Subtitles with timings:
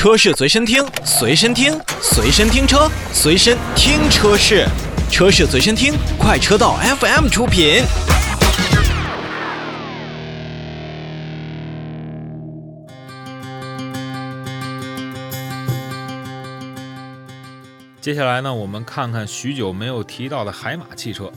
[0.00, 4.66] 车市随身听，随身听，随身听车，随身听车市，
[5.10, 7.82] 车市随身听，快车道 FM 出品。
[18.00, 21.30] 接下来呢，我们看看许久没有提到的海马汽车。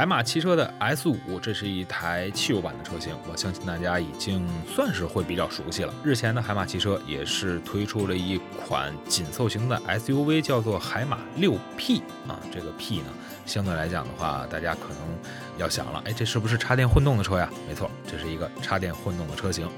[0.00, 5.92] 海马汽车的 S 五，这是一台汽油版的车型，我相信大家已经算是会比较熟悉了。
[6.02, 12.40] 日前呢海马汽车也是推出了一款紧凑型的 SUV，叫做海马六 P 啊。
[12.50, 13.08] 这个 P 呢，
[13.44, 15.18] 相对来讲的话，大家可能
[15.58, 17.50] 要想了，哎，这是不是插电混动的车呀？
[17.68, 19.68] 没错，这是一个插电混动的车型。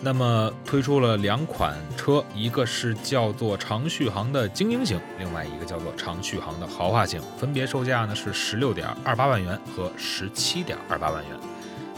[0.00, 11.36] 那么推出了两款车，一个是叫做长续航的精英型，另外一个叫做长续航的豪华型，分别售价呢是十六点二八万元和十七点二八万元。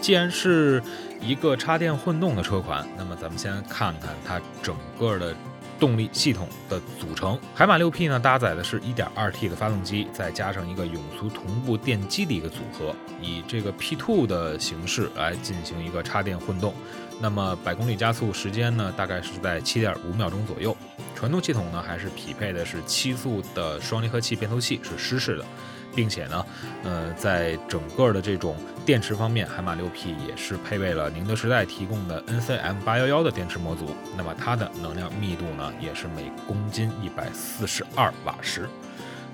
[0.00, 0.82] 既然是
[1.20, 5.34] 一个插电混动的车款，那么咱们先看看它整个的。
[5.78, 16.74] 动力系统的组成，海马六 P 呢搭载的是一点二 T 的发动机，再加上一个永磁同步电机的一个组合，以这个 P2 的形式来进行一个插电混动。
[17.18, 20.76] 那么百公里加速时间呢，大概是在七点五秒钟左右。
[21.14, 25.44] 传动系统呢，还是匹配的是七速的双离合器变速器，是湿式的。
[25.94, 26.46] 并且呢，
[26.84, 33.94] 呃，在整个的这种电池方面，海马六 P 也是配备了宁德时代提供的 NCM 八幺幺的电池模组。
[34.16, 38.68] 那么它的能量密度呢，也是每公斤一百四十二瓦时。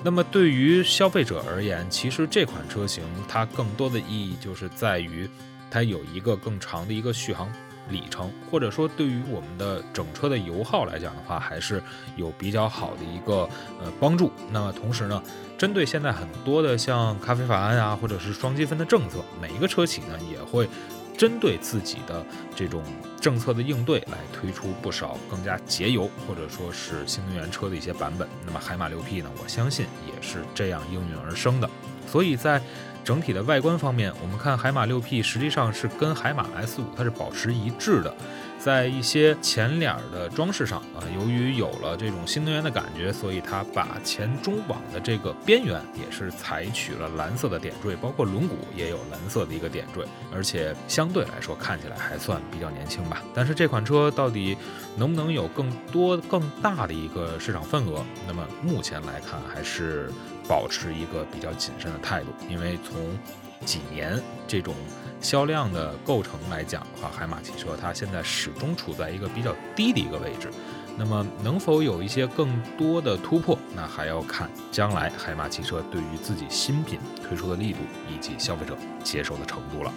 [0.02, 5.28] 那么对于消费者而言，其实这款车型它更多的意义就是在于
[5.70, 7.50] 它有一个更长的一个续航。
[7.88, 11.82] 里程，或者说对于我们的整车的油耗来讲的话，还是
[12.16, 13.48] 有比较好的一个
[13.80, 14.30] 呃帮助。
[14.50, 15.22] 那么同时呢，
[15.56, 20.68] 针对现在很多的像咖啡法案啊，或者是双积分的政策，每一个车企呢也会
[21.16, 22.82] 针对自己的这种
[23.20, 28.28] 政策的应对来推出不少更加节油或者说是新能源车的一些版本。
[28.44, 31.70] 那么海马六 P 呢，我相信也是这样应运而生的。
[32.06, 32.60] 所以在
[33.06, 38.12] 整体的外观方面，我们看海马六 P 实际上是跟海马 S 五它是保持一致的。
[38.58, 53.22] 在一些前脸的装饰上啊，由于有了这种新能源的感觉，所以它把前中网的这个边缘也是采取了蓝色的点缀，包括轮毂也有蓝色的一个点缀，而且相对来说看起来还算比较年轻吧。
[53.32, 54.56] 但是这款车到底
[54.96, 58.04] 能不能有更多更大的一个市场份额？
[58.26, 60.10] 那么目前来看还是
[60.48, 64.18] 保持一个比较谨慎的态度，因为从从几年
[64.48, 64.74] 这种。
[65.18, 70.50] 销量的构成来讲的话，海马汽车它现在始终处在一个比较低的一个位置。
[70.96, 79.92] 那么能否有一些更多的突破，那还要看将来海马汽车对于自己新品推出的力度以及消费者接受的程度了。